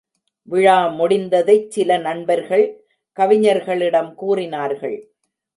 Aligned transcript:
விழா 0.43 0.77
முடிந்ததைச் 0.87 1.67
சில 1.67 1.97
நண்பர்கள் 1.97 2.65
கவிஞர்களிடம் 3.17 4.13
கூறினார்கள். 4.13 4.97